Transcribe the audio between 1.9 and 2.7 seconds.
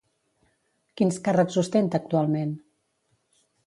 actualment?